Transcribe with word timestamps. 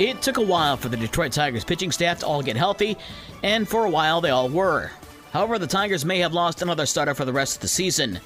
It 0.00 0.22
took 0.22 0.38
a 0.38 0.42
while 0.42 0.78
for 0.78 0.88
the 0.88 0.96
Detroit 0.96 1.30
Tigers 1.30 1.62
pitching 1.62 1.92
staff 1.92 2.20
to 2.20 2.26
all 2.26 2.40
get 2.42 2.56
healthy, 2.56 2.96
and 3.42 3.68
for 3.68 3.84
a 3.84 3.90
while 3.90 4.22
they 4.22 4.30
all 4.30 4.48
were. 4.48 4.90
However, 5.30 5.58
the 5.58 5.66
Tigers 5.66 6.06
may 6.06 6.20
have 6.20 6.32
lost 6.32 6.62
another 6.62 6.86
starter 6.86 7.12
for 7.12 7.26
the 7.26 7.34
rest 7.34 7.56
of 7.56 7.60
the 7.60 7.68
season. 7.68 8.18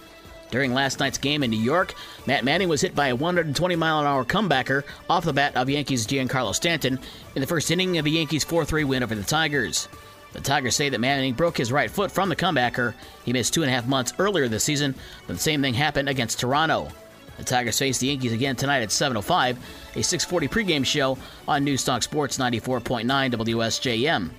During 0.53 0.73
last 0.73 1.01
night's 1.01 1.19
game 1.19 1.43
in 1.43 1.51
New 1.51 1.61
York, 1.61 1.95
Matt 2.27 2.45
Manning 2.45 2.69
was 2.69 2.81
hit 2.81 2.95
by 2.95 3.09
a 3.09 3.17
120 3.17 3.75
mile 3.75 3.99
an 3.99 4.07
hour 4.07 4.25
comebacker 4.25 4.85
off 5.11 5.25
the 5.25 5.33
bat 5.33 5.57
of 5.57 5.69
Yankees 5.69 6.07
Giancarlo 6.07 6.55
Stanton 6.55 6.97
in 7.35 7.41
the 7.41 7.47
first 7.49 7.69
inning 7.73 7.99
of 7.99 8.05
the 8.05 8.13
Yankees 8.13 8.45
4 8.45 8.65
3 8.65 8.85
win 8.85 9.03
over 9.03 9.17
the 9.17 9.25
Tigers. 9.25 9.89
The 10.33 10.41
Tigers 10.41 10.77
say 10.77 10.91
that 10.91 11.01
Manning 11.01 11.35
broke 11.35 11.57
his 11.57 11.73
right 11.73 11.91
foot 11.91 12.13
from 12.13 12.29
the 12.29 12.37
comebacker. 12.37 12.95
He 13.25 13.33
missed 13.33 13.53
two 13.53 13.65
and 13.65 13.71
a 13.71 13.75
half 13.75 13.89
months 13.89 14.15
earlier 14.21 14.47
this 14.47 14.63
season, 14.63 14.95
but 15.27 15.33
the 15.33 15.43
same 15.43 15.61
thing 15.61 15.75
happened 15.75 16.09
against 16.09 16.39
Toronto. 16.39 16.93
The 17.37 17.45
Tigers 17.45 17.79
face 17.79 17.99
the 17.99 18.07
Yankees 18.07 18.33
again 18.33 18.57
tonight 18.57 18.83
at 18.83 18.91
7:05, 18.91 19.57
a 19.95 20.03
6:40 20.03 20.49
pregame 20.49 20.87
show 20.87 21.19
on 21.49 21.65
Newstalk 21.65 22.03
Sports 22.03 22.39
94.9 22.39 23.31
WSJM. 23.31 24.31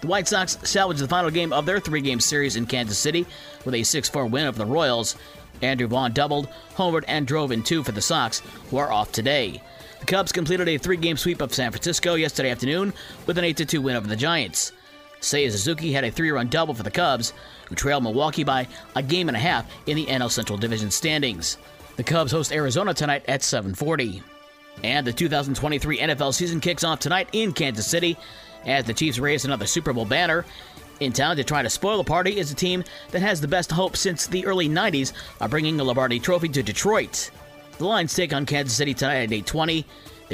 The 0.00 0.06
White 0.06 0.28
Sox 0.28 0.58
salvaged 0.62 1.00
the 1.00 1.08
final 1.08 1.30
game 1.30 1.52
of 1.52 1.64
their 1.64 1.80
three-game 1.80 2.20
series 2.20 2.56
in 2.56 2.66
Kansas 2.66 2.98
City 2.98 3.26
with 3.64 3.74
a 3.74 3.80
6-4 3.80 4.30
win 4.30 4.46
over 4.46 4.58
the 4.58 4.66
Royals. 4.66 5.16
Andrew 5.62 5.86
Vaughn 5.86 6.12
doubled, 6.12 6.48
homered, 6.76 7.04
and 7.08 7.26
drove 7.26 7.52
in 7.52 7.62
two 7.62 7.82
for 7.82 7.92
the 7.92 8.02
Sox, 8.02 8.42
who 8.70 8.76
are 8.76 8.92
off 8.92 9.12
today. 9.12 9.62
The 10.00 10.06
Cubs 10.06 10.32
completed 10.32 10.68
a 10.68 10.76
three-game 10.76 11.16
sweep 11.16 11.40
of 11.40 11.54
San 11.54 11.70
Francisco 11.70 12.16
yesterday 12.16 12.50
afternoon 12.50 12.92
with 13.26 13.38
an 13.38 13.44
8-2 13.44 13.78
win 13.78 13.96
over 13.96 14.06
the 14.06 14.16
Giants. 14.16 14.72
Seiya 15.22 15.50
Suzuki 15.50 15.92
had 15.92 16.04
a 16.04 16.10
three-run 16.10 16.48
double 16.48 16.74
for 16.74 16.82
the 16.82 16.90
Cubs, 16.90 17.32
who 17.68 17.74
trailed 17.74 18.02
Milwaukee 18.02 18.44
by 18.44 18.68
a 18.94 19.02
game 19.02 19.28
and 19.28 19.36
a 19.36 19.40
half 19.40 19.64
in 19.86 19.96
the 19.96 20.04
NL 20.04 20.30
Central 20.30 20.58
Division 20.58 20.90
standings. 20.90 21.56
The 21.96 22.02
Cubs 22.02 22.32
host 22.32 22.52
Arizona 22.52 22.92
tonight 22.92 23.24
at 23.28 23.42
7:40. 23.42 24.22
And 24.82 25.06
the 25.06 25.12
2023 25.12 25.98
NFL 25.98 26.34
season 26.34 26.60
kicks 26.60 26.82
off 26.82 26.98
tonight 26.98 27.28
in 27.32 27.52
Kansas 27.52 27.86
City 27.86 28.16
as 28.66 28.84
the 28.84 28.94
Chiefs 28.94 29.20
raise 29.20 29.44
another 29.44 29.66
Super 29.66 29.92
Bowl 29.92 30.04
banner. 30.04 30.44
In 30.98 31.12
town 31.12 31.36
to 31.36 31.44
try 31.44 31.62
to 31.62 31.70
spoil 31.70 31.98
the 31.98 32.04
party 32.04 32.38
is 32.38 32.50
a 32.50 32.54
team 32.54 32.82
that 33.10 33.22
has 33.22 33.40
the 33.40 33.48
best 33.48 33.70
hope 33.70 33.96
since 33.96 34.26
the 34.26 34.44
early 34.46 34.68
90s 34.68 35.12
of 35.40 35.50
bringing 35.50 35.76
the 35.76 35.84
Lombardi 35.84 36.18
Trophy 36.18 36.48
to 36.48 36.62
Detroit. 36.62 37.30
The 37.78 37.84
Lions 37.84 38.14
take 38.14 38.32
on 38.32 38.46
Kansas 38.46 38.76
City 38.76 38.94
tonight 38.94 39.22
at 39.22 39.32
8:20. 39.32 39.84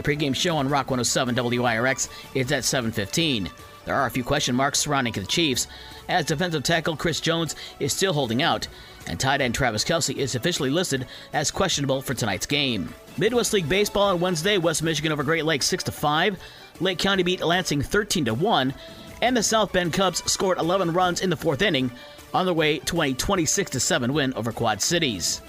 The 0.01 0.17
pregame 0.17 0.35
show 0.35 0.57
on 0.57 0.71
Rock 0.71 0.87
107 0.87 1.35
WIRX 1.35 2.09
is 2.35 2.51
at 2.53 2.65
7:15. 2.65 3.51
There 3.85 3.95
are 3.95 4.07
a 4.07 4.11
few 4.11 4.25
question 4.25 4.55
marks 4.55 4.79
surrounding 4.79 5.13
the 5.13 5.27
Chiefs, 5.27 5.67
as 6.09 6.25
defensive 6.25 6.63
tackle 6.63 6.97
Chris 6.97 7.21
Jones 7.21 7.55
is 7.81 7.93
still 7.93 8.15
holding 8.15 8.43
out, 8.43 8.67
and 9.07 9.21
tight 9.21 9.43
end 9.43 9.55
Travis 9.55 9.85
Kelce 9.85 10.17
is 10.17 10.35
officially 10.35 10.71
listed 10.71 11.07
as 11.35 11.51
questionable 11.51 12.01
for 12.01 12.15
tonight's 12.15 12.47
game. 12.47 12.95
Midwest 13.19 13.53
League 13.53 13.69
Baseball 13.69 14.09
on 14.09 14.21
Wednesday, 14.21 14.57
West 14.57 14.83
Michigan 14.83 15.13
over 15.13 15.23
Great 15.23 15.45
Lakes 15.45 15.67
6 15.67 15.85
to 15.85 15.93
5. 15.93 16.39
Lake 16.81 16.99
County 16.99 17.23
beat 17.23 17.45
Lansing 17.45 17.83
13 17.83 18.25
to 18.25 18.33
1, 18.33 18.73
and 19.21 19.37
the 19.37 19.43
South 19.43 19.71
Bend 19.71 19.93
Cubs 19.93 20.25
scored 20.25 20.57
11 20.57 20.95
runs 20.95 21.21
in 21.21 21.29
the 21.29 21.37
fourth 21.37 21.61
inning 21.61 21.93
on 22.33 22.47
their 22.47 22.55
way 22.55 22.79
to 22.79 23.03
a 23.03 23.13
26 23.13 23.83
7 23.83 24.15
win 24.15 24.33
over 24.33 24.51
Quad 24.51 24.81
Cities. 24.81 25.43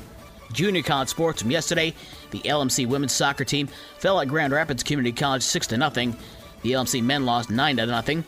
Junior 0.52 0.82
college 0.82 1.10
sports 1.10 1.42
from 1.42 1.52
yesterday, 1.52 1.94
the 2.32 2.40
LMC 2.40 2.88
women's 2.88 3.14
soccer 3.14 3.44
team 3.44 3.68
fell 4.00 4.20
at 4.20 4.28
Grand 4.28 4.54
Rapids 4.54 4.84
Community 4.84 5.12
College 5.12 5.44
6 5.44 5.68
0. 5.68 5.80
The 6.62 6.72
LMC 6.72 7.04
men 7.04 7.26
lost 7.26 7.50
9 7.50 7.76
0. 7.76 8.24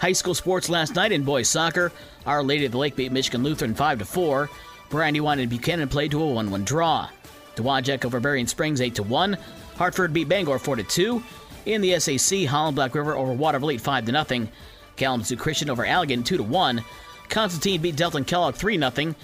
High 0.00 0.12
school 0.12 0.34
sports 0.34 0.68
last 0.68 0.94
night 0.94 1.12
in 1.12 1.24
boys 1.24 1.48
soccer. 1.48 1.92
Our 2.26 2.42
Lady 2.42 2.66
of 2.66 2.72
the 2.72 2.78
Lake 2.78 2.96
beat 2.96 3.12
Michigan 3.12 3.42
Lutheran 3.42 3.74
5 3.74 4.08
4. 4.08 4.50
Brandywine 4.88 5.40
and 5.40 5.50
Buchanan 5.50 5.88
played 5.88 6.10
to 6.12 6.22
a 6.22 6.26
1 6.26 6.50
1 6.50 6.64
draw. 6.64 7.08
Dowagiac 7.56 8.04
over 8.04 8.20
Berrien 8.20 8.46
Springs 8.46 8.80
8 8.80 9.00
1. 9.00 9.36
Hartford 9.76 10.12
beat 10.12 10.28
Bangor 10.28 10.58
4 10.58 10.76
2. 10.76 11.22
In 11.66 11.80
the 11.80 11.98
SAC, 11.98 12.44
Holland 12.44 12.76
Black 12.76 12.94
River 12.94 13.16
over 13.16 13.32
Watervliet 13.32 13.80
5 13.80 14.06
0. 14.06 14.48
Kalamazoo 14.96 15.36
Christian 15.36 15.70
over 15.70 15.84
Allegan 15.84 16.24
2 16.24 16.42
1. 16.42 16.84
Constantine 17.28 17.80
beat 17.80 17.96
Delton 17.96 18.24
Kellogg 18.24 18.54
3 18.54 18.78
0. 18.78 19.14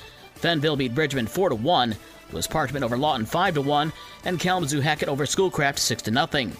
Fenville 0.40 0.76
beat 0.76 0.94
Bridgman 0.94 1.26
4 1.26 1.50
1. 1.50 1.96
Lewis 2.32 2.46
Parchment 2.46 2.84
over 2.84 2.96
Lawton 2.96 3.26
5 3.26 3.54
to 3.54 3.62
1. 3.62 3.92
And 4.24 4.38
Kalamazoo 4.38 4.80
Hackett 4.80 5.08
over 5.08 5.26
Schoolcraft 5.26 5.78
6 5.78 6.04
0. 6.04 6.52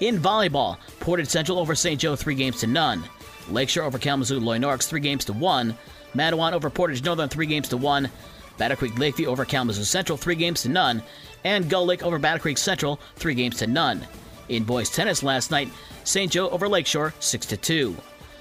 In 0.00 0.18
volleyball, 0.18 0.76
Portage 1.00 1.28
Central 1.28 1.58
over 1.58 1.74
St. 1.74 2.00
Joe 2.00 2.16
3 2.16 2.34
games 2.34 2.60
to 2.60 2.66
none. 2.66 3.04
Lakeshore 3.48 3.84
over 3.84 3.98
Kalamazoo 3.98 4.40
Loy 4.40 4.58
Norrix 4.58 4.88
3 4.88 5.00
games 5.00 5.24
to 5.26 5.32
1. 5.32 5.76
Mattawan 6.14 6.52
over 6.52 6.70
Portage 6.70 7.04
Northern 7.04 7.28
3 7.28 7.46
games 7.46 7.68
to 7.68 7.76
1. 7.76 8.10
Battle 8.56 8.76
Creek 8.76 8.98
Lakeview 8.98 9.26
over 9.26 9.44
Kalamazoo 9.44 9.84
Central 9.84 10.18
3 10.18 10.34
games 10.34 10.62
to 10.62 10.68
none. 10.68 11.02
And 11.44 11.68
Gull 11.68 11.86
Lake 11.86 12.02
over 12.02 12.18
Battle 12.18 12.40
Creek 12.40 12.58
Central 12.58 13.00
3 13.16 13.34
games 13.34 13.58
to 13.58 13.66
none. 13.66 14.06
In 14.48 14.64
boys 14.64 14.90
tennis 14.90 15.22
last 15.22 15.50
night, 15.50 15.70
St. 16.04 16.30
Joe 16.30 16.50
over 16.50 16.68
Lakeshore 16.68 17.14
6 17.20 17.46
to 17.46 17.56
2. 17.56 17.96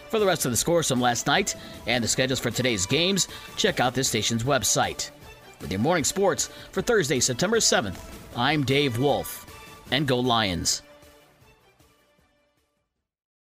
For 0.10 0.20
the 0.20 0.26
rest 0.26 0.46
of 0.46 0.52
the 0.52 0.58
scores 0.58 0.88
from 0.88 1.02
last 1.02 1.26
night 1.28 1.56
and 1.88 2.04
the 2.04 2.08
schedules 2.08 2.40
for 2.40 2.52
today's 2.52 2.86
games, 2.86 3.28
check 3.56 3.80
out 3.80 3.96
this 3.96 4.10
station's 4.10 4.44
website. 4.44 5.10
With 5.64 5.72
your 5.72 5.80
morning 5.80 6.04
sports 6.04 6.50
for 6.74 6.82
Thursday, 6.82 7.22
September 7.22 7.58
7th, 7.58 7.98
I'm 8.36 8.66
Dave 8.66 9.00
Wolf. 9.00 9.46
And 9.92 10.06
go 10.06 10.20
Lions. 10.20 10.82